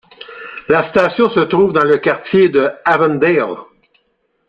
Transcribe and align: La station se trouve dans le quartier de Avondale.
La 0.67 0.89
station 0.89 1.29
se 1.29 1.41
trouve 1.41 1.73
dans 1.73 1.83
le 1.83 1.99
quartier 1.99 2.49
de 2.49 2.71
Avondale. 2.85 3.55